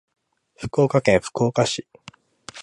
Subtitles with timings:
[0.55, 1.87] 福岡県福岡市